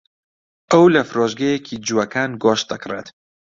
ئەو 0.71 0.83
لە 0.93 1.01
فرۆشگەیەکی 1.09 1.81
جووەکان 1.85 2.31
گۆشت 2.43 2.65
دەکڕێت. 2.71 3.07